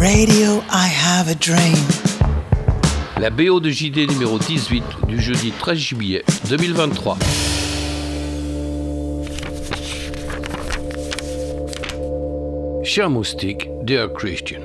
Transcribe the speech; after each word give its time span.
Radio, 0.00 0.62
I 0.70 0.86
have 0.86 1.28
a 1.28 1.34
dream. 1.34 1.74
La 3.20 3.30
BO 3.30 3.58
de 3.58 3.68
JD 3.68 4.08
numéro 4.08 4.38
18 4.38 4.84
du 5.08 5.20
jeudi 5.20 5.50
13 5.50 5.76
juillet 5.76 6.24
2023. 6.48 7.18
Cher 12.84 13.10
Moustique, 13.10 13.68
Dear 13.82 14.12
Christian, 14.12 14.60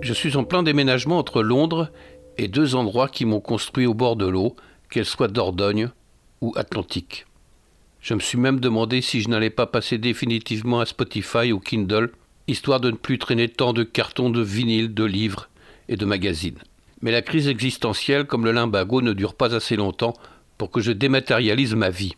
je 0.00 0.12
suis 0.12 0.36
en 0.36 0.42
plein 0.42 0.64
déménagement 0.64 1.18
entre 1.18 1.40
Londres 1.44 1.92
et 2.36 2.48
deux 2.48 2.74
endroits 2.74 3.08
qui 3.08 3.26
m'ont 3.26 3.40
construit 3.40 3.86
au 3.86 3.94
bord 3.94 4.16
de 4.16 4.26
l'eau, 4.26 4.56
qu'elles 4.90 5.04
soient 5.04 5.28
Dordogne 5.28 5.90
ou 6.40 6.52
Atlantique. 6.56 7.26
Je 8.00 8.14
me 8.14 8.20
suis 8.20 8.38
même 8.38 8.58
demandé 8.58 9.02
si 9.02 9.20
je 9.20 9.28
n'allais 9.28 9.50
pas 9.50 9.66
passer 9.66 9.98
définitivement 9.98 10.80
à 10.80 10.86
Spotify 10.86 11.52
ou 11.52 11.60
Kindle, 11.60 12.10
histoire 12.48 12.80
de 12.80 12.90
ne 12.90 12.96
plus 12.96 13.18
traîner 13.18 13.48
tant 13.48 13.72
de 13.72 13.82
cartons 13.82 14.30
de 14.30 14.42
vinyle, 14.42 14.94
de 14.94 15.04
livres 15.04 15.48
et 15.88 15.96
de 15.96 16.04
magazines. 16.04 16.58
Mais 17.02 17.12
la 17.12 17.22
crise 17.22 17.48
existentielle, 17.48 18.24
comme 18.24 18.44
le 18.44 18.52
limbago, 18.52 19.02
ne 19.02 19.12
dure 19.12 19.34
pas 19.34 19.54
assez 19.54 19.76
longtemps 19.76 20.14
pour 20.58 20.70
que 20.70 20.80
je 20.80 20.92
dématérialise 20.92 21.74
ma 21.74 21.90
vie. 21.90 22.14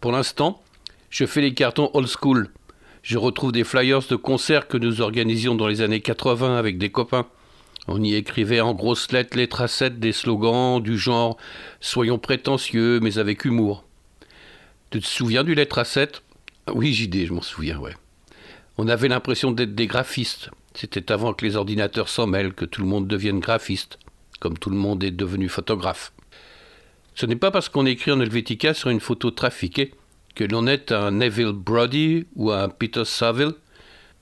Pour 0.00 0.12
l'instant, 0.12 0.62
je 1.10 1.26
fais 1.26 1.40
les 1.40 1.54
cartons 1.54 1.90
old 1.94 2.08
school. 2.08 2.48
Je 3.02 3.18
retrouve 3.18 3.52
des 3.52 3.64
flyers 3.64 4.06
de 4.08 4.16
concerts 4.16 4.68
que 4.68 4.76
nous 4.76 5.00
organisions 5.00 5.54
dans 5.54 5.68
les 5.68 5.80
années 5.80 6.00
80 6.00 6.56
avec 6.56 6.78
des 6.78 6.90
copains. 6.90 7.26
On 7.88 8.02
y 8.02 8.14
écrivait 8.14 8.60
en 8.60 8.74
grosses 8.74 9.10
lettres 9.10 9.36
les 9.36 9.48
tracettes 9.48 9.98
des 9.98 10.12
slogans 10.12 10.80
du 10.82 10.98
genre 10.98 11.36
Soyons 11.80 12.18
prétentieux 12.18 13.00
mais 13.00 13.18
avec 13.18 13.44
humour. 13.44 13.84
Tu 14.90 15.00
te 15.00 15.06
souviens 15.06 15.44
du 15.44 15.54
lettre 15.54 15.78
à 15.78 15.84
7 15.84 16.22
Oui, 16.74 16.92
JD, 16.92 17.26
je 17.26 17.32
m'en 17.32 17.42
souviens, 17.42 17.78
ouais. 17.78 17.94
On 18.82 18.88
avait 18.88 19.08
l'impression 19.08 19.52
d'être 19.52 19.74
des 19.74 19.86
graphistes. 19.86 20.48
C'était 20.72 21.12
avant 21.12 21.34
que 21.34 21.44
les 21.44 21.56
ordinateurs 21.56 22.08
s'en 22.08 22.26
mêlent, 22.26 22.54
que 22.54 22.64
tout 22.64 22.80
le 22.80 22.86
monde 22.86 23.06
devienne 23.06 23.38
graphiste, 23.38 23.98
comme 24.40 24.56
tout 24.56 24.70
le 24.70 24.76
monde 24.76 25.04
est 25.04 25.10
devenu 25.10 25.50
photographe. 25.50 26.14
Ce 27.14 27.26
n'est 27.26 27.36
pas 27.36 27.50
parce 27.50 27.68
qu'on 27.68 27.84
écrit 27.84 28.10
en 28.10 28.22
Helvetica 28.22 28.72
sur 28.72 28.88
une 28.88 29.00
photo 29.00 29.32
trafiquée 29.32 29.92
que 30.34 30.44
l'on 30.44 30.66
est 30.66 30.92
un 30.92 31.10
Neville 31.10 31.52
Brody 31.52 32.24
ou 32.36 32.52
un 32.52 32.70
Peter 32.70 33.04
Saville, 33.04 33.52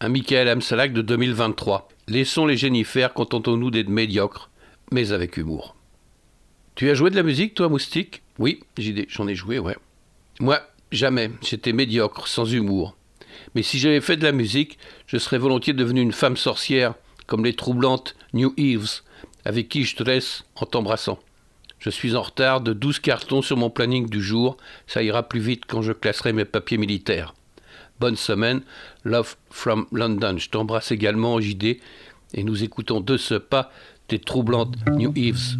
un 0.00 0.08
Michael 0.08 0.48
Amsalak 0.48 0.92
de 0.92 1.02
2023. 1.02 1.88
Laissons 2.08 2.44
les 2.44 2.56
génifères, 2.56 3.14
contentons-nous 3.14 3.70
d'être 3.70 3.88
médiocres, 3.88 4.50
mais 4.90 5.12
avec 5.12 5.36
humour. 5.36 5.76
Tu 6.74 6.90
as 6.90 6.94
joué 6.94 7.10
de 7.10 7.16
la 7.16 7.22
musique, 7.22 7.54
toi, 7.54 7.68
Moustique? 7.68 8.22
Oui, 8.40 8.58
j'en 8.76 9.28
ai 9.28 9.36
joué, 9.36 9.60
ouais. 9.60 9.76
Moi, 10.40 10.60
jamais. 10.90 11.30
J'étais 11.42 11.72
médiocre, 11.72 12.26
sans 12.26 12.52
humour. 12.52 12.97
Mais 13.54 13.62
si 13.62 13.78
j'avais 13.78 14.00
fait 14.00 14.16
de 14.16 14.24
la 14.24 14.32
musique, 14.32 14.78
je 15.06 15.18
serais 15.18 15.38
volontiers 15.38 15.72
devenu 15.72 16.00
une 16.00 16.12
femme 16.12 16.36
sorcière, 16.36 16.94
comme 17.26 17.44
les 17.44 17.54
troublantes 17.54 18.16
New 18.34 18.52
Eves, 18.56 19.02
avec 19.44 19.68
qui 19.68 19.84
je 19.84 19.96
te 19.96 20.02
laisse 20.02 20.44
en 20.56 20.66
t'embrassant. 20.66 21.18
Je 21.78 21.90
suis 21.90 22.16
en 22.16 22.22
retard 22.22 22.60
de 22.60 22.72
12 22.72 22.98
cartons 22.98 23.42
sur 23.42 23.56
mon 23.56 23.70
planning 23.70 24.08
du 24.08 24.20
jour. 24.20 24.56
Ça 24.86 25.02
ira 25.02 25.22
plus 25.22 25.40
vite 25.40 25.62
quand 25.66 25.80
je 25.80 25.92
classerai 25.92 26.32
mes 26.32 26.44
papiers 26.44 26.78
militaires. 26.78 27.34
Bonne 28.00 28.16
semaine. 28.16 28.62
Love 29.04 29.36
from 29.50 29.86
London. 29.92 30.38
Je 30.38 30.50
t'embrasse 30.50 30.90
également, 30.90 31.40
JD. 31.40 31.78
Et 32.34 32.44
nous 32.44 32.64
écoutons 32.64 33.00
de 33.00 33.16
ce 33.16 33.34
pas 33.34 33.70
des 34.08 34.18
troublantes 34.18 34.74
New 34.90 35.12
Eves. 35.16 35.56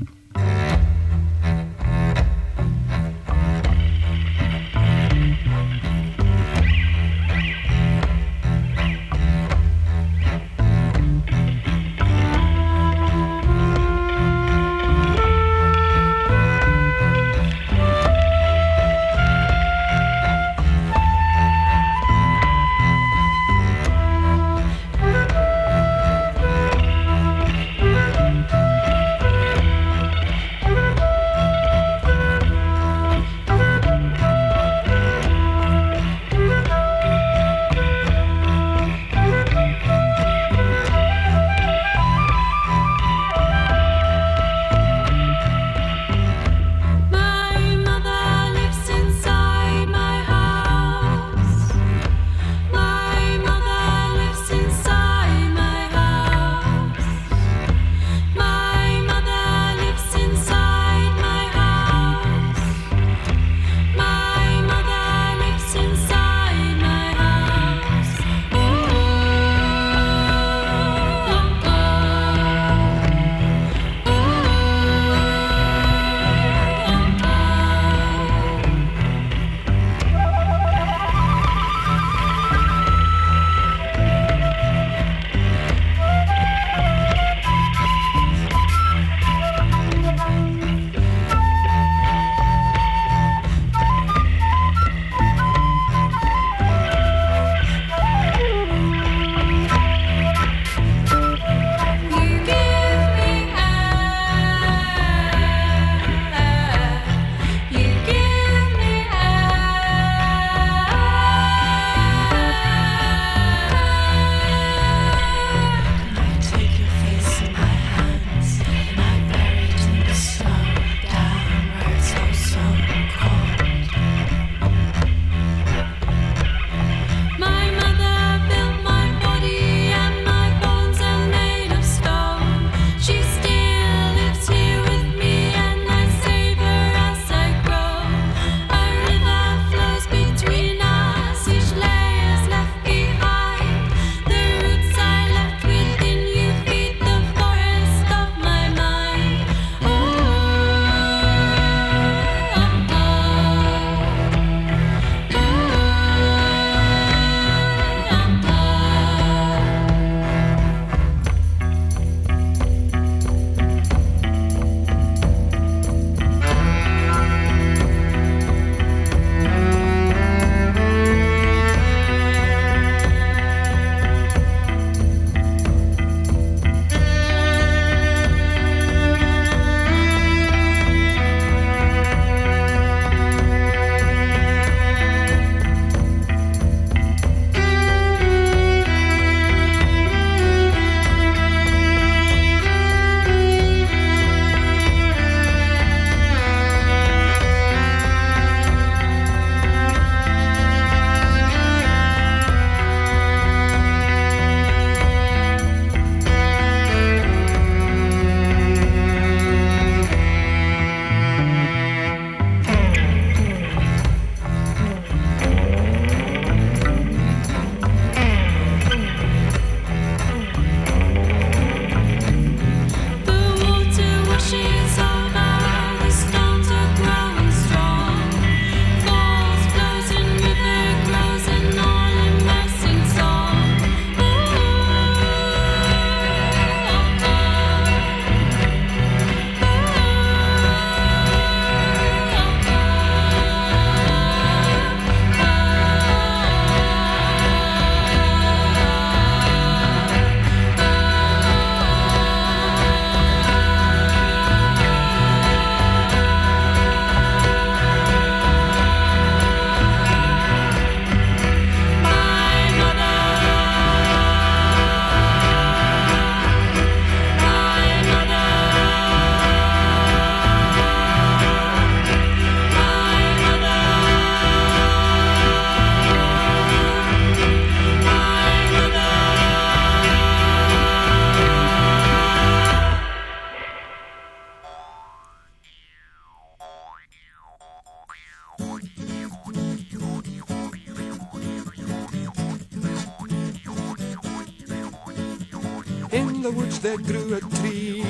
grew 297.03 297.35
a 297.35 297.41
tree, 297.41 298.03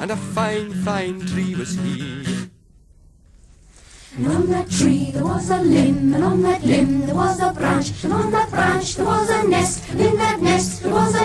and 0.00 0.10
a 0.10 0.16
fine, 0.16 0.72
fine 0.84 1.20
tree 1.20 1.54
was 1.54 1.76
he. 1.76 2.24
And 4.16 4.26
on 4.28 4.46
that 4.46 4.70
tree 4.70 5.10
there 5.10 5.24
was 5.24 5.50
a 5.50 5.58
limb, 5.58 6.14
and 6.14 6.24
on 6.24 6.42
that 6.42 6.62
limb 6.64 7.00
there 7.06 7.14
was 7.14 7.40
a 7.40 7.52
branch, 7.52 8.04
and 8.04 8.12
on 8.12 8.30
that 8.30 8.50
branch 8.50 8.94
there 8.96 9.06
was 9.06 9.28
a 9.30 9.48
nest, 9.48 9.88
and 9.90 10.00
in 10.00 10.16
that 10.16 10.40
nest 10.40 10.82
there 10.82 10.92
was 10.92 11.14
a 11.14 11.23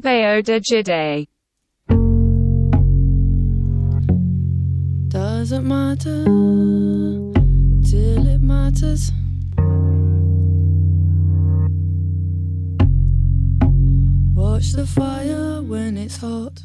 De 0.00 0.60
Jide. 0.60 1.26
Doesn't 5.08 5.66
matter 5.66 6.24
till 7.82 8.26
it 8.28 8.40
matters. 8.40 9.10
Watch 14.34 14.72
the 14.72 14.86
fire 14.86 15.62
when 15.62 15.96
it's 15.96 16.18
hot. 16.18 16.62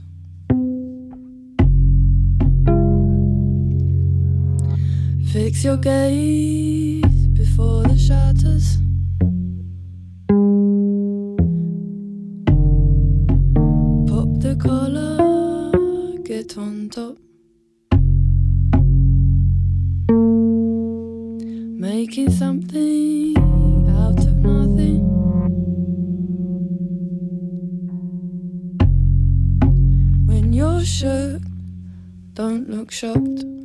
Fix 5.31 5.63
your 5.63 5.77
gaze 5.77 7.27
before 7.33 7.83
the 7.83 7.97
shatters. 7.97 8.77
tonto. 16.53 17.17
Making 21.79 22.29
something 22.29 23.35
out 23.89 24.19
of 24.19 24.35
nothing. 24.35 25.01
When 30.27 30.53
you're 30.53 30.85
shocked, 30.85 31.47
don't 32.35 32.69
look 32.69 32.91
shocked. 32.91 33.62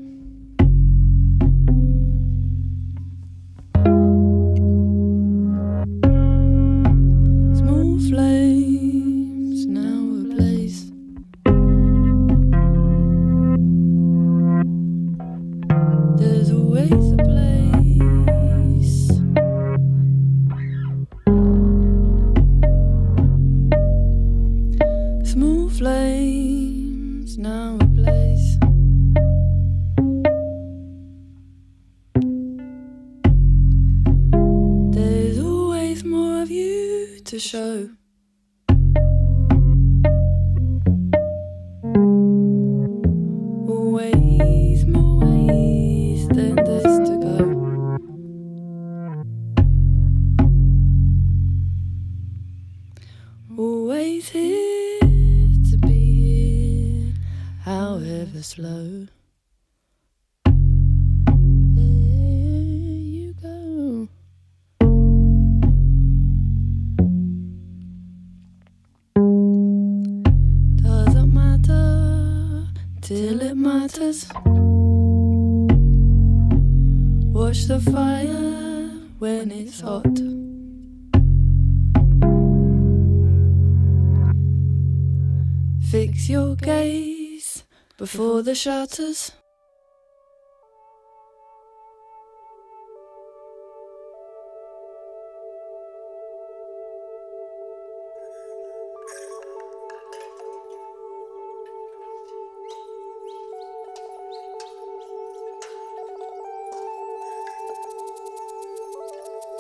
Before 88.11 88.41
the 88.41 88.55
shutters. 88.55 89.33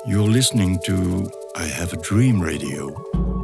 You're 0.06 0.26
listening 0.26 0.78
to 0.86 1.30
I 1.54 1.64
Have 1.64 1.92
a 1.92 1.98
Dream 1.98 2.40
Radio. 2.40 3.38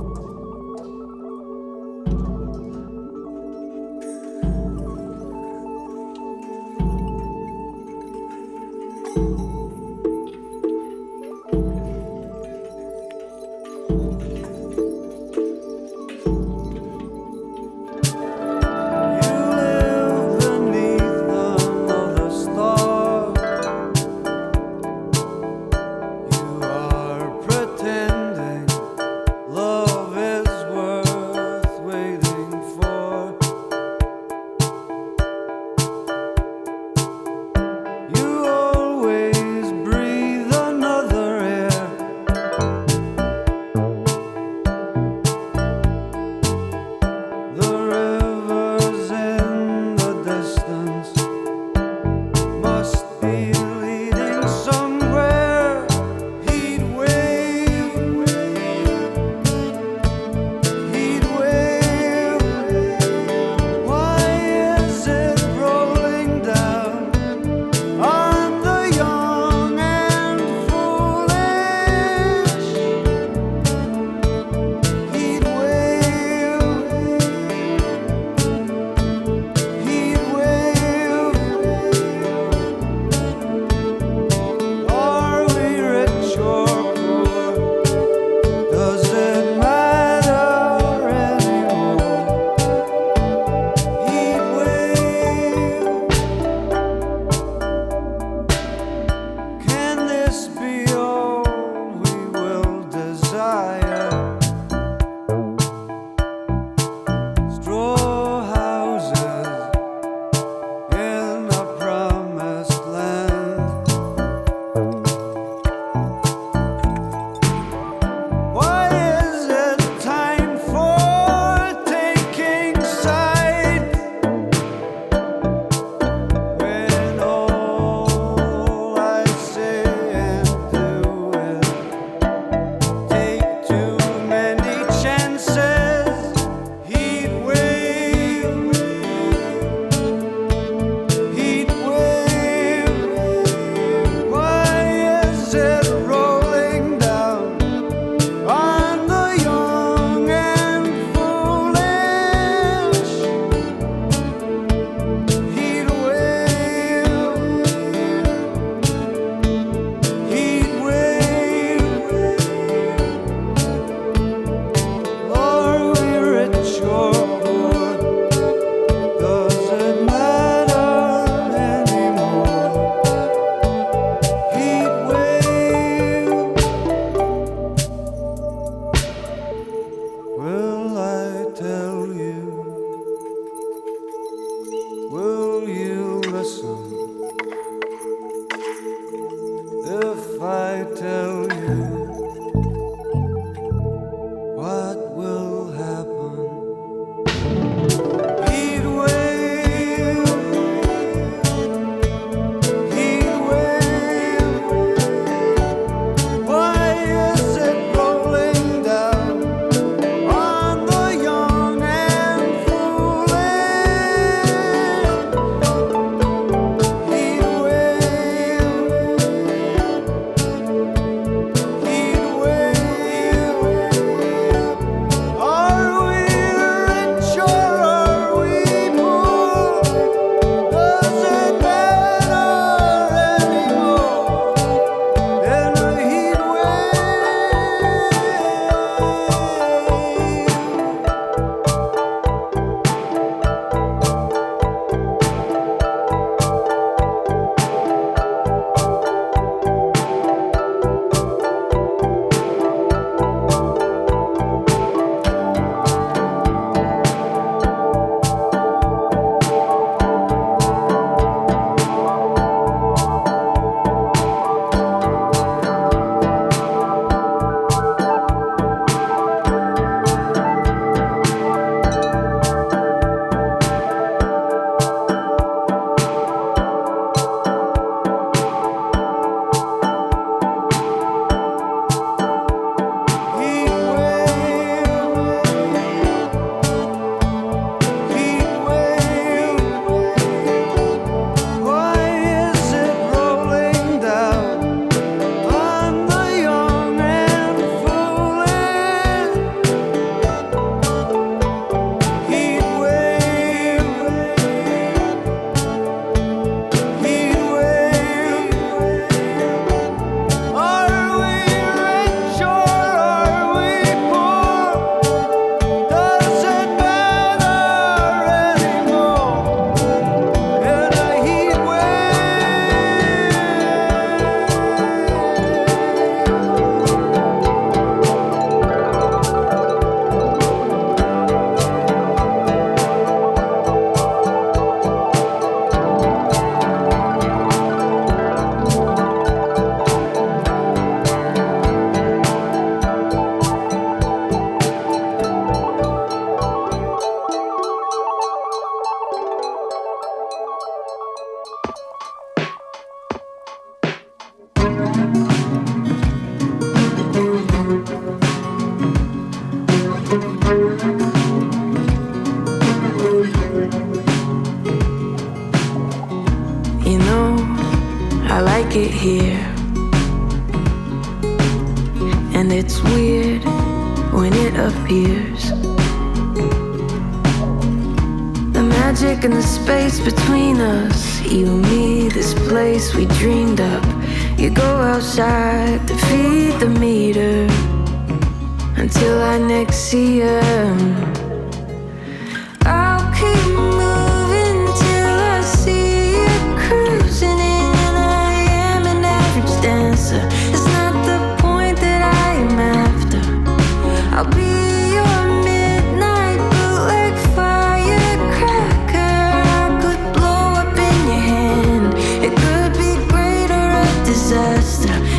Disaster. 414.34 415.13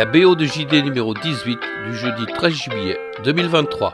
la 0.00 0.06
BO 0.06 0.34
de 0.34 0.46
JD 0.46 0.82
numéro 0.82 1.12
18 1.12 1.60
du 1.90 1.94
jeudi 1.94 2.24
13 2.24 2.54
juillet 2.54 2.98
2023. 3.22 3.92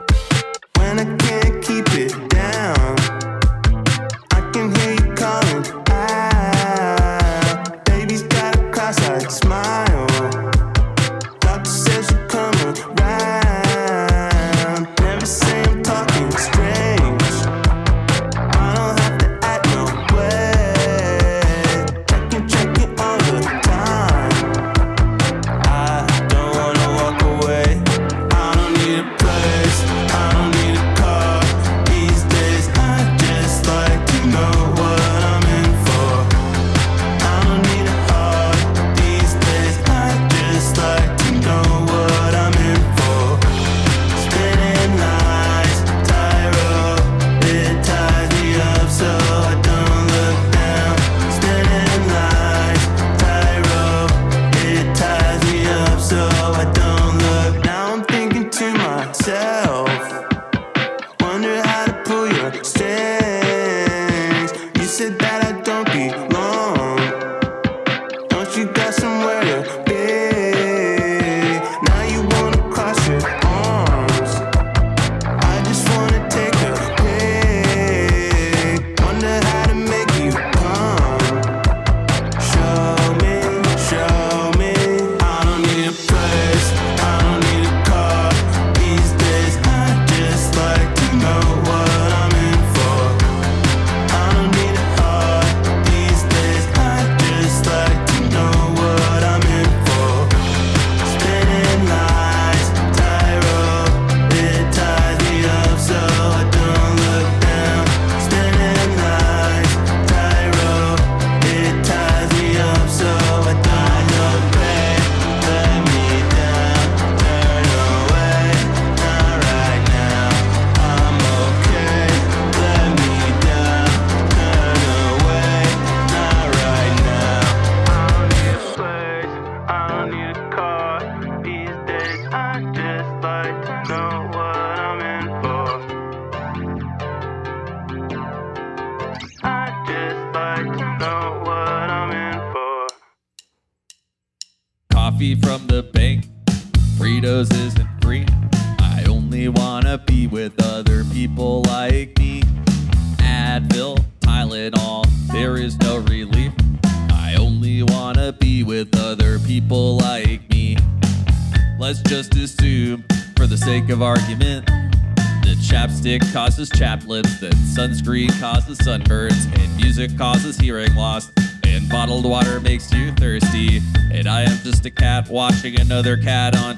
another 175.96 176.18
cat 176.18 176.54
on 176.54 176.75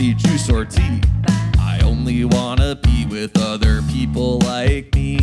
coffee, 0.00 0.14
juice, 0.14 0.48
or 0.48 0.64
tea. 0.64 1.00
I 1.58 1.80
only 1.84 2.24
wanna 2.24 2.74
be 2.76 3.04
with 3.04 3.38
other 3.38 3.82
people 3.82 4.38
like 4.38 4.94
me. 4.94 5.18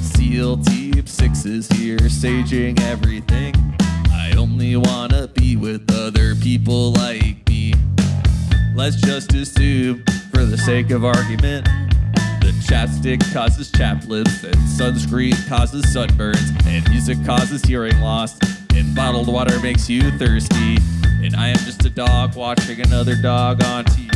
Seal 0.00 0.56
deep 0.56 1.08
sixes 1.08 1.68
here, 1.68 2.08
staging 2.08 2.80
everything. 2.80 3.54
I 4.10 4.32
only 4.36 4.74
wanna 4.74 5.28
be 5.28 5.54
with 5.54 5.88
other 5.92 6.34
people 6.34 6.92
like 6.94 7.48
me. 7.48 7.74
Let's 8.74 8.96
just 8.96 9.32
assume, 9.34 10.02
for 10.32 10.44
the 10.44 10.58
sake 10.58 10.90
of 10.90 11.04
argument, 11.04 11.66
the 12.40 12.52
chapstick 12.66 13.22
causes 13.32 13.70
chaplins, 13.70 14.42
and 14.42 14.56
sunscreen 14.56 15.36
causes 15.48 15.84
sunburns, 15.94 16.66
and 16.66 16.88
music 16.90 17.24
causes 17.24 17.62
hearing 17.62 18.00
loss 18.00 18.36
and 18.78 18.94
bottled 18.94 19.26
water 19.26 19.58
makes 19.60 19.88
you 19.88 20.10
thirsty. 20.18 20.78
And 21.22 21.34
I 21.34 21.48
am 21.48 21.56
just 21.58 21.84
a 21.84 21.90
dog 21.90 22.36
watching 22.36 22.80
another 22.80 23.16
dog 23.20 23.62
on 23.64 23.84
TV. 23.84 24.08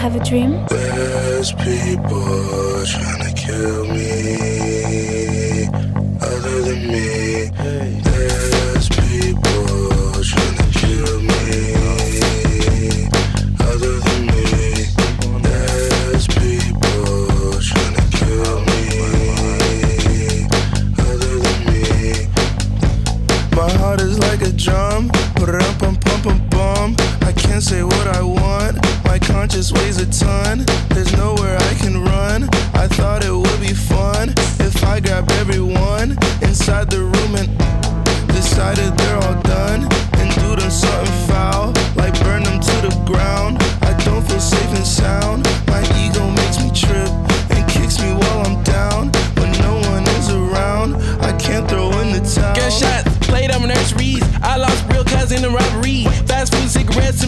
have 0.00 0.16
a 0.16 0.24
dream? 0.24 0.52
There's 0.70 1.52
people. 1.52 2.39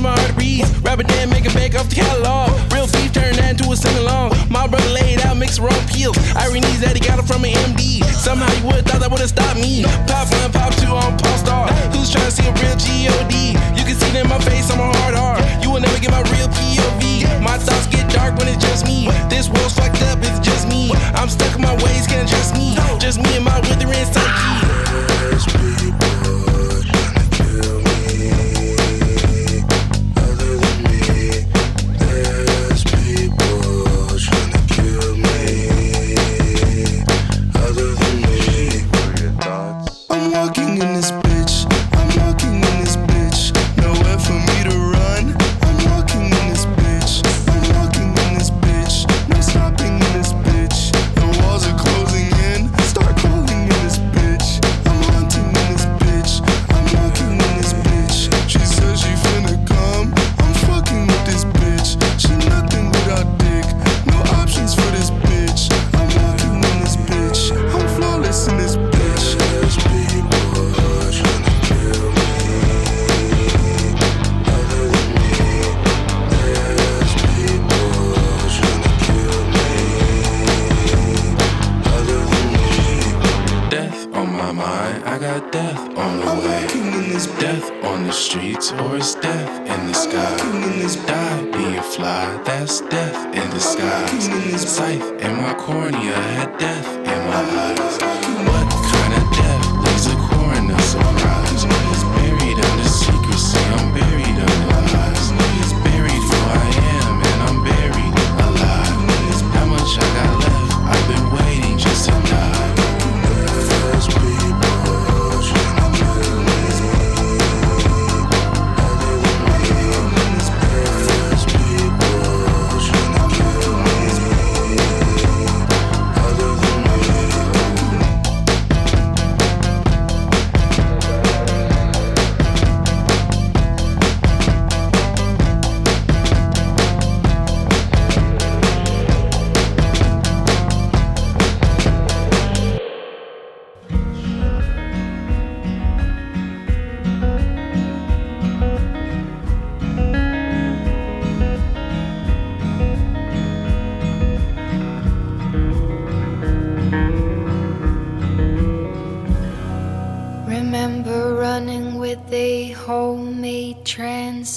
my 0.02 0.18
heart 0.18 0.36
beats. 0.36 0.68
Rapping 0.82 1.06
then 1.06 1.30
make 1.30 1.46
it 1.46 1.54
back 1.54 1.74
off 1.78 1.88
the 1.88 1.96
catalog. 1.96 2.50
Real 2.74 2.86
beef 2.90 3.12
turned 3.12 3.38
that 3.38 3.54
into 3.54 3.70
a 3.70 3.76
sing 3.76 3.96
along. 3.98 4.34
My 4.50 4.66
brother 4.66 4.90
laid 4.90 5.22
out, 5.22 5.36
mix 5.36 5.58
wrong 5.58 5.78
peels. 5.86 6.18
Irony's 6.34 6.80
that 6.82 6.98
he 6.98 7.00
got 7.00 7.18
it 7.18 7.26
from 7.26 7.44
an 7.44 7.54
MD. 7.70 8.02
Somehow 8.10 8.50
you 8.58 8.66
would've 8.66 8.84
thought 8.84 9.00
that 9.00 9.10
would've 9.10 9.30
stopped 9.30 9.56
me. 9.56 9.86
Pop 10.10 10.26
one, 10.42 10.50
pop 10.50 10.74
two 10.74 10.90
on 10.90 11.14
Pop 11.18 11.38
Star. 11.38 11.70
Who's 11.94 12.10
trying 12.10 12.26
to 12.26 12.34
see 12.34 12.46
a 12.46 12.52
real 12.58 12.74
GOD? 12.74 13.54
You 13.78 13.84
can 13.86 13.94
see 13.94 14.10
it 14.10 14.26
in 14.26 14.28
my 14.28 14.42
face, 14.42 14.70
I'm 14.70 14.82
a 14.82 14.90
hard 14.90 15.14
R. 15.14 15.38
You 15.62 15.70
will 15.70 15.80
never 15.80 15.98
get 16.02 16.10
my 16.10 16.22
real 16.34 16.50
POV. 16.50 17.40
My 17.40 17.56
thoughts 17.56 17.86
get 17.86 18.10
dark 18.10 18.36
when 18.36 18.48
it's 18.50 18.62
just 18.62 18.84
me. 18.84 19.06
This 19.30 19.48
world's 19.48 19.78
fucked 19.78 20.02
up, 20.10 20.18
it's 20.22 20.42
just 20.42 20.66
me. 20.66 20.90
I'm 21.14 21.30
stuck 21.30 21.54
in 21.54 21.62
my 21.62 21.74
ways, 21.82 22.06
can't 22.10 22.28
trust 22.28 22.54
me. 22.58 22.74
Just 22.98 23.22
me 23.22 23.38
and 23.38 23.44
my 23.44 23.58
withering 23.70 24.06
psyche. 24.10 24.62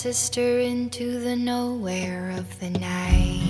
sister 0.06 0.60
into 0.60 1.20
the 1.20 1.36
nowhere 1.36 2.30
of 2.38 2.60
the 2.60 2.70
night. 2.70 3.42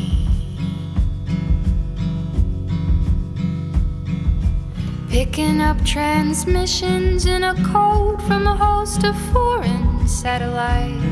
Picking 5.09 5.59
up 5.59 5.83
transmissions 5.83 7.25
in 7.25 7.43
a 7.43 7.55
code 7.65 8.21
from 8.21 8.47
a 8.47 8.55
host 8.55 9.03
of 9.03 9.17
foreign 9.33 10.07
satellites. 10.07 11.03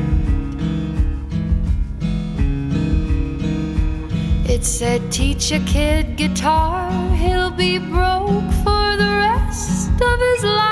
It 4.48 4.64
said, 4.64 5.12
Teach 5.12 5.52
a 5.52 5.60
kid 5.66 6.16
guitar, 6.16 6.90
he'll 7.16 7.50
be 7.50 7.76
broke 7.76 8.50
for 8.64 8.96
the 8.96 9.12
rest 9.28 9.90
of 9.90 10.18
his 10.28 10.42
life. 10.42 10.64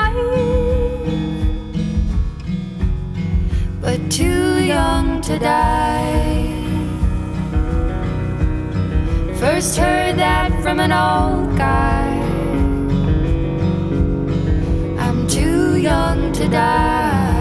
But 3.82 4.10
to 4.12 4.51
young 4.66 5.20
to 5.22 5.38
die. 5.38 6.52
First 9.38 9.76
heard 9.76 10.16
that 10.18 10.50
from 10.62 10.80
an 10.80 10.92
old 10.92 11.56
guy. 11.56 12.08
I'm 14.98 15.26
too 15.26 15.76
young 15.78 16.32
to 16.32 16.48
die. 16.48 17.32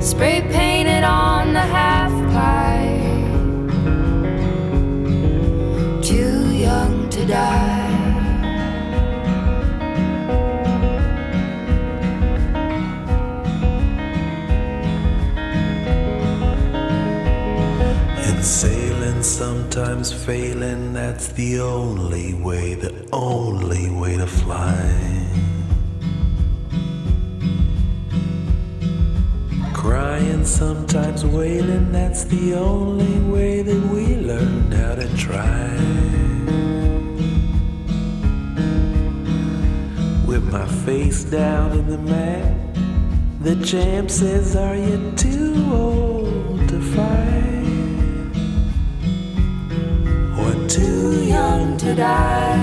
Spray 0.00 0.40
paint. 0.50 0.71
sometimes 19.42 20.12
failing, 20.12 20.92
that's 20.92 21.26
the 21.32 21.58
only 21.58 22.32
way, 22.32 22.74
the 22.74 22.94
only 23.12 23.90
way 23.90 24.16
to 24.16 24.26
fly. 24.26 24.78
Crying, 29.74 30.44
sometimes 30.44 31.26
wailing, 31.26 31.90
that's 31.90 32.22
the 32.22 32.54
only 32.54 33.18
way 33.32 33.62
that 33.62 33.82
we 33.92 34.14
learn 34.30 34.70
how 34.70 34.94
to 34.94 35.08
try. 35.16 35.66
With 40.24 40.44
my 40.52 40.66
face 40.86 41.24
down 41.24 41.72
in 41.72 41.86
the 41.90 41.98
mat, 41.98 42.54
the 43.40 43.56
champ 43.66 44.08
says, 44.08 44.54
Are 44.54 44.76
you 44.76 45.12
too 45.16 45.56
old? 45.72 46.01
to 51.82 51.94
die. 51.96 52.58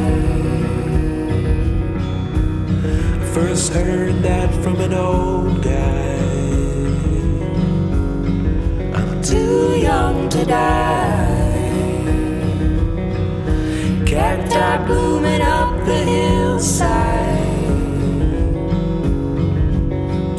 First 3.34 3.74
heard 3.74 4.24
that 4.24 4.50
from 4.64 4.80
an 4.80 4.94
old 4.94 5.62
guy. 5.62 6.16
I'm 8.98 9.22
too 9.22 9.76
young 9.76 10.30
to 10.30 10.46
die. 10.46 11.36
Cacti 14.06 14.86
blooming 14.88 15.42
up 15.42 15.86
the 15.86 16.00
hillside. 16.14 17.44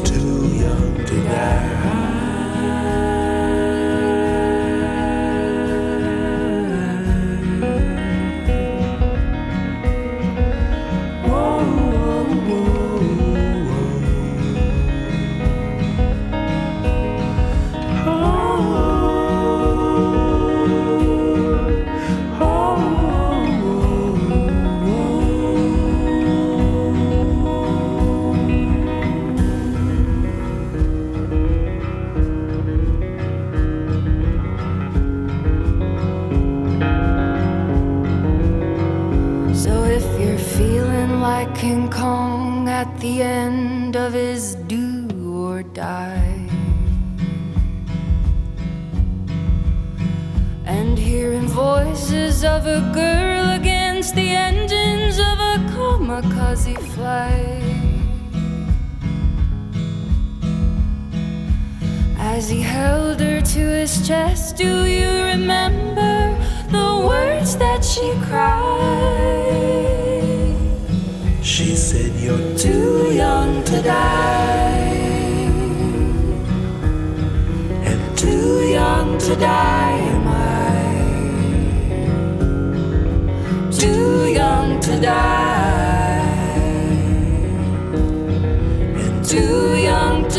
Too 0.03 0.47
young 0.63 1.05
to 1.05 1.23
die. 1.25 1.70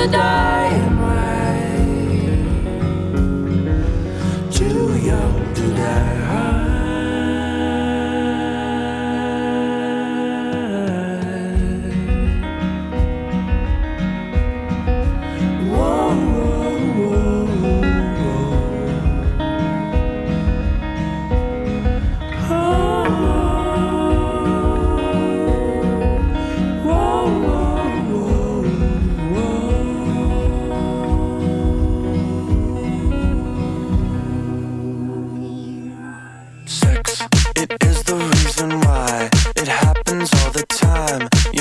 to 0.02 0.08
die. 0.10 0.51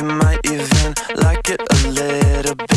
you 0.02 0.08
might 0.08 0.40
even 0.46 0.94
like 1.18 1.48
it 1.50 1.62
a 1.62 1.88
little 1.90 2.56
bit 2.56 2.71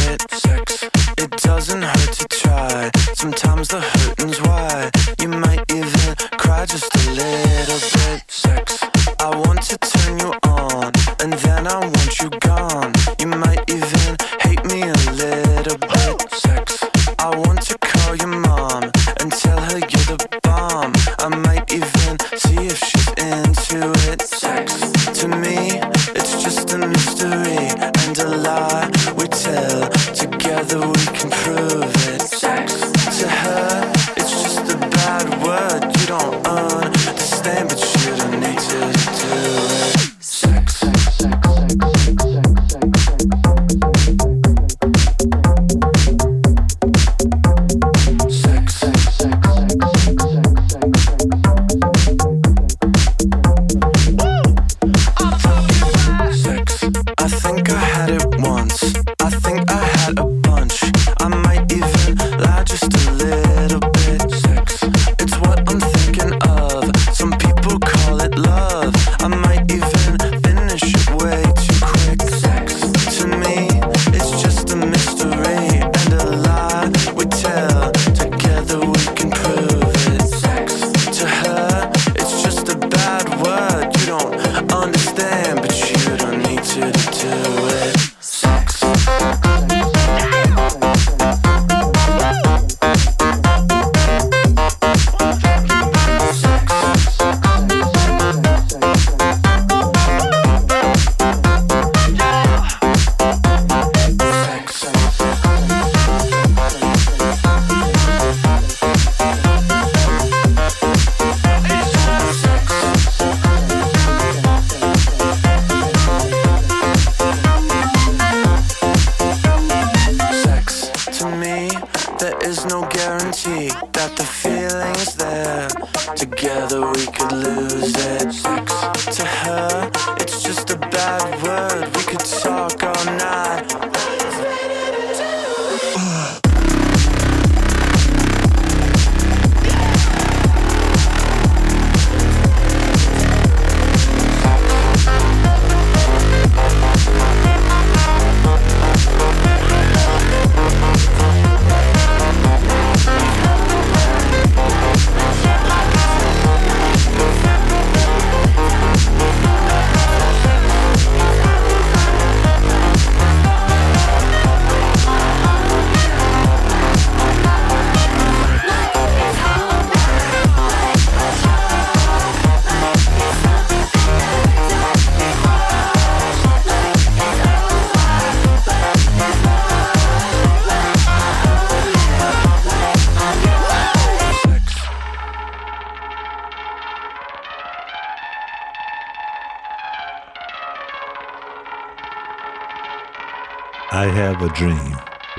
a 194.44 194.48
Dream. 194.48 194.96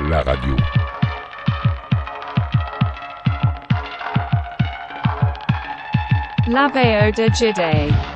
La 0.10 0.24
radio. 0.24 0.56
La 6.47 6.68
Bayo 6.70 7.12
de 7.12 7.30
Jide. 7.30 8.14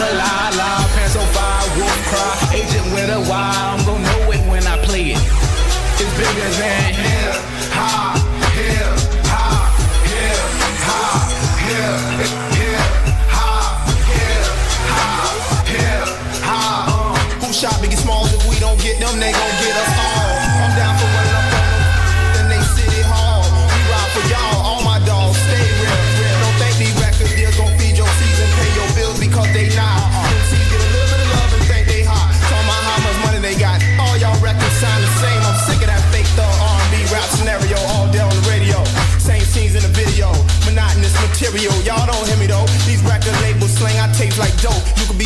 a 0.00 0.10
lie, 0.16 0.50
lie. 0.56 0.86
Pants 0.94 1.16
on 1.16 1.26
fire, 1.34 1.68
wolf 1.78 1.98
cry. 2.08 2.56
Agent 2.56 2.86
with 2.94 3.10
a 3.10 3.20
why, 3.28 3.52
I'm 3.54 3.84
gon' 3.84 4.02
know 4.02 4.32
it 4.32 4.42
when 4.48 4.66
I 4.66 4.76
play 4.84 5.12
it. 5.14 5.22
It's 6.00 6.12
bigger 6.16 6.50
than 6.60 6.94
high. 7.72 8.19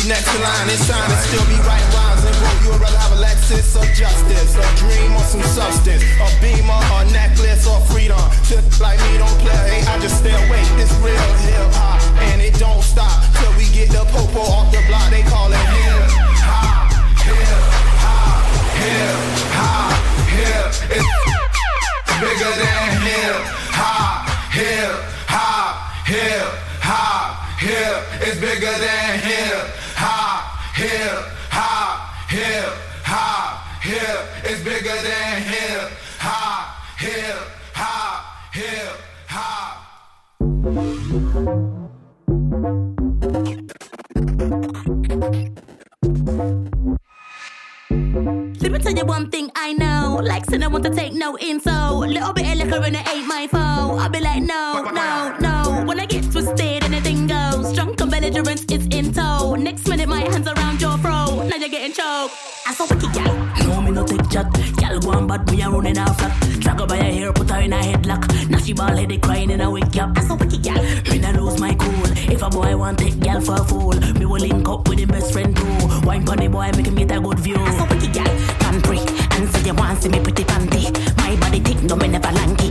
Next 0.07 0.29
in 0.35 0.41
line. 0.41 0.69
It's 0.69 0.85
time 0.87 1.09
to 1.09 1.17
still 1.17 1.45
be 1.49 1.57
writing 1.65 1.89
rhymes 1.97 2.21
and 2.25 2.35
vote. 2.37 2.57
You 2.61 2.69
would 2.73 2.81
rather 2.81 2.97
have 2.97 3.13
a 3.17 3.19
Lexus 3.21 3.73
or 3.73 3.85
justice, 3.93 4.53
a 4.53 4.65
dream 4.77 5.11
or 5.17 5.25
some 5.25 5.41
substance, 5.41 6.03
a 6.21 6.27
beamer 6.41 6.77
or 6.93 7.05
necklace 7.09 7.65
or 7.65 7.81
freedom. 7.89 8.21
Just 8.45 8.81
like 8.81 9.01
me 9.09 9.17
don't 9.17 9.37
play. 9.41 9.81
I 9.89 9.97
just 9.99 10.21
stay 10.21 10.33
awake. 10.33 10.69
It's 10.77 10.93
real 11.01 11.17
hip 11.49 11.73
hop 11.73 12.01
and 12.29 12.41
it 12.41 12.53
don't 12.61 12.83
stop 12.83 13.17
till 13.41 13.53
we 13.57 13.65
get 13.73 13.89
the 13.89 14.05
popo 14.13 14.45
off 14.45 14.69
the 14.71 14.81
block. 14.85 15.09
They 15.09 15.23
call 15.25 15.49
it 15.49 15.65
hip 15.73 16.05
hop, 16.45 16.93
hip 17.25 17.61
hop, 18.05 18.45
hip 18.77 19.17
hop, 19.57 19.97
hip. 20.29 20.69
It's 20.93 21.09
bigger 22.21 22.53
than 22.61 22.89
hip 23.01 23.41
hop, 23.73 24.29
hip 24.53 24.93
hop, 25.25 26.05
hip 26.05 26.49
hop, 26.83 27.41
hip. 27.57 27.97
It's 28.21 28.37
bigger 28.39 28.75
than 28.77 29.19
hip 29.19 29.84
hip 30.75 31.23
hop, 31.51 32.29
hip 32.29 32.73
hop, 33.05 33.63
hip. 33.81 34.27
It's 34.43 34.61
bigger 34.61 34.89
than 35.07 35.41
hip 35.43 35.89
hop, 36.19 36.83
hip 36.99 37.37
hop, 37.73 38.53
hip 38.53 38.99
hop. 39.27 39.85
Me 48.75 48.81
tell 48.81 48.91
you 48.91 49.05
one 49.05 49.29
thing 49.29 49.49
I 49.55 49.71
know. 49.71 50.19
Like, 50.21 50.43
sin, 50.49 50.61
I 50.61 50.67
want 50.67 50.83
to 50.83 50.89
take 50.89 51.13
no 51.13 51.37
info. 51.37 51.99
Little 51.99 52.33
bit 52.33 52.45
of 52.45 52.57
liquor 52.57 52.83
and 52.83 52.97
it 52.97 53.07
ain't 53.07 53.25
my 53.25 53.47
fault. 53.47 54.01
I'll 54.01 54.09
be 54.09 54.19
like, 54.19 54.43
no, 54.43 54.91
no, 54.91 55.33
no. 55.39 55.85
When 55.85 55.97
I 55.97 56.05
get 56.05 56.29
twisted, 56.29 56.83
anything 56.83 57.25
goes. 57.25 57.71
Drunk 57.71 58.01
and 58.01 58.11
belligerence 58.11 58.65
is 58.65 58.85
in 58.87 59.13
tow. 59.13 59.55
Next 59.55 59.87
minute, 59.87 60.09
my 60.09 60.19
hands 60.19 60.45
around 60.45 60.81
your 60.81 60.97
throat. 60.97 61.47
Now 61.47 61.55
you're 61.55 61.69
getting 61.69 61.93
choked. 61.93 62.35
I 62.67 62.73
saw 62.73 62.85
wicked 62.89 63.13
gal. 63.13 63.33
No, 63.63 63.81
me 63.81 63.91
no 63.91 64.05
take 64.05 64.29
chat. 64.29 64.51
Gal 64.75 64.99
go 64.99 65.11
on 65.11 65.27
bad, 65.27 65.49
me 65.49 65.61
a 65.61 65.69
running 65.69 65.95
her 65.95 66.13
flat. 66.13 66.59
Drag 66.59 66.77
her 66.77 66.85
by 66.85 66.97
her 66.97 67.03
hair, 67.03 67.31
put 67.31 67.49
her 67.49 67.61
in 67.61 67.71
a 67.71 67.77
headlock. 67.77 68.49
Now 68.49 68.57
she 68.57 68.73
ball 68.73 68.93
headed 68.93 69.21
crying 69.21 69.51
in 69.51 69.61
a 69.61 69.71
wig 69.71 69.89
cap. 69.93 70.17
I 70.17 70.21
saw 70.21 70.35
wicked 70.35 70.63
gal. 70.63 70.83
Me 71.09 71.19
nah 71.19 71.31
lose 71.31 71.61
my 71.61 71.75
cool. 71.75 72.05
If 72.29 72.41
a 72.41 72.49
boy 72.49 72.75
want 72.75 72.99
take 72.99 73.21
gal 73.21 73.39
for 73.39 73.53
a 73.53 73.63
fool, 73.63 73.95
me 74.19 74.25
will 74.25 74.41
link 74.41 74.67
up 74.67 74.89
with 74.89 74.99
him 74.99 75.07
best 75.07 75.31
friend 75.31 75.55
too. 75.55 75.77
Wine 76.03 76.25
pon 76.25 76.51
boy, 76.51 76.71
make 76.75 76.87
him 76.87 76.95
get 76.95 77.11
a 77.11 77.21
good 77.21 77.39
view. 77.39 77.55
I 77.57 77.77
saw 77.77 77.87
wicked 77.87 78.11
gal. 78.11 78.44
And 79.45 79.53
say 79.53 79.67
you 79.67 79.75
want 79.75 80.01
see 80.01 80.09
me 80.09 80.19
pretty 80.21 80.43
panty. 80.43 80.91
My 81.17 81.35
body 81.35 81.59
thick, 81.59 81.83
no 81.83 81.95
me 81.95 82.07
never 82.07 82.31
lanky. 82.31 82.64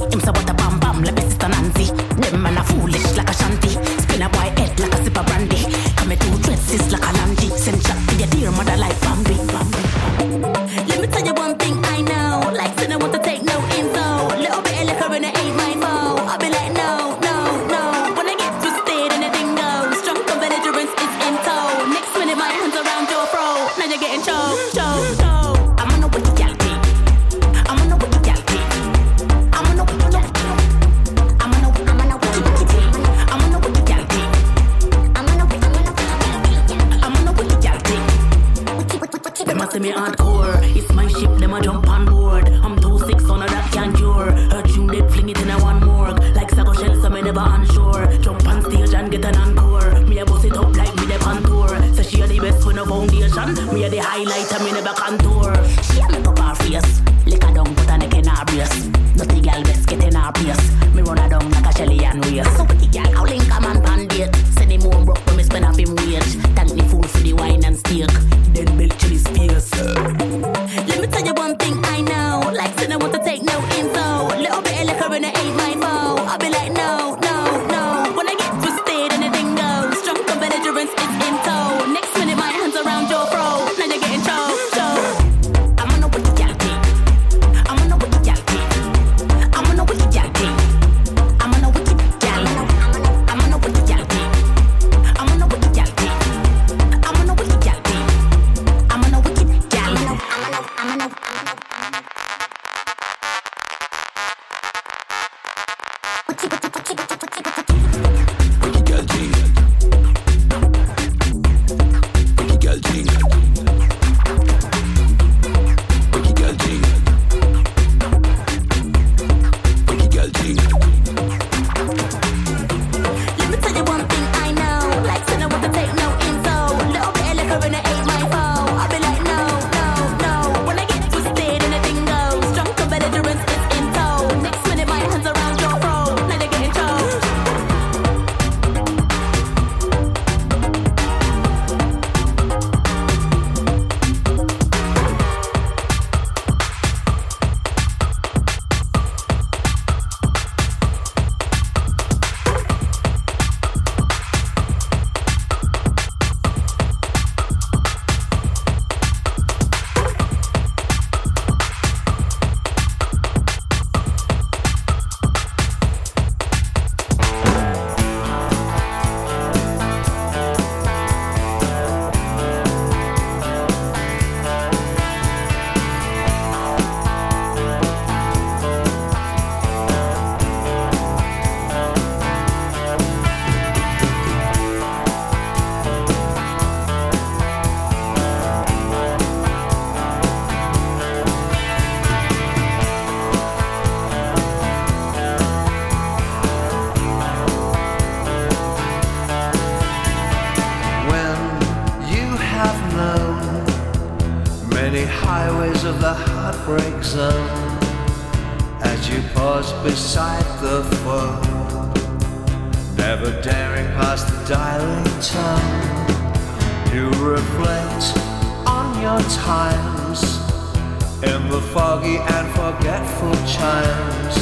Chimes 223.64 224.36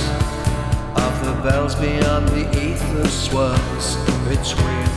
of 0.96 1.14
the 1.24 1.34
bells 1.44 1.76
beyond 1.76 2.26
the 2.30 2.44
ether 2.60 3.06
swirls 3.06 3.96
between 4.28 4.91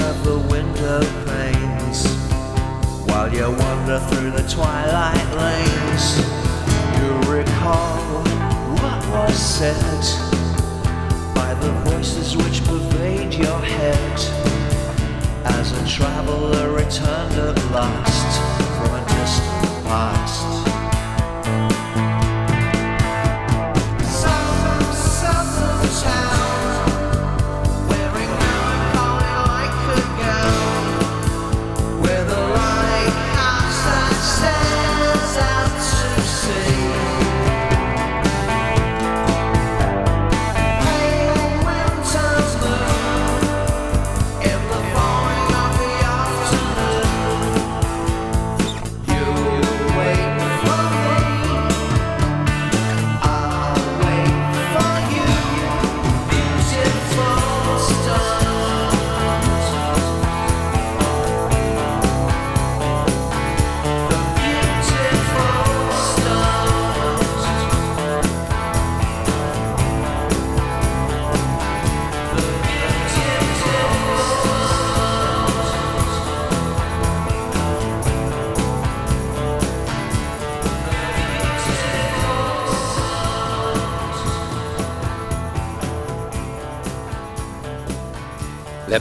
of 0.00 0.24
the 0.24 0.38
window 0.38 1.00
panes 1.26 2.06
while 3.08 3.32
you 3.32 3.50
wander 3.50 3.98
through 4.08 4.30
the 4.30 4.46
twilight 4.48 5.28
lanes. 5.36 6.18
You 6.98 7.10
recall 7.30 8.22
what 8.80 9.00
was 9.14 9.36
said 9.36 10.02
by 11.34 11.54
the 11.54 11.72
voices 11.90 12.36
which 12.36 12.64
pervade 12.64 13.34
your 13.34 13.60
head 13.60 14.18
as 15.44 15.72
a 15.72 15.88
traveler 15.88 16.72
returned 16.72 17.34
at 17.34 17.56
last 17.72 18.30
from 18.76 18.94
a 18.94 19.02
distant 19.08 19.84
past. 19.86 20.59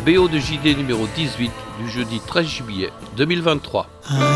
BO 0.10 0.28
de 0.28 0.40
JD 0.40 0.76
numéro 0.76 1.06
18 1.16 1.52
du 1.80 1.88
jeudi 1.88 2.20
13 2.20 2.48
juillet 2.48 2.90
2023. 3.16 3.86
I 4.10 4.29